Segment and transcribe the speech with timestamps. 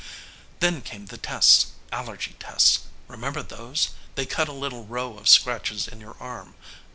[0.61, 2.87] "Then came the tests, allergy tests.
[3.07, 3.89] Remember those?
[4.15, 6.55] They'd cut a little row of scratches in your arm